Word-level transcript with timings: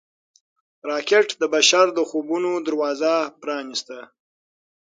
راکټ 0.89 1.27
د 1.41 1.43
بشر 1.53 1.85
د 1.97 1.99
خوبونو 2.09 2.51
دروازه 2.67 3.13
پرانیسته 3.41 3.97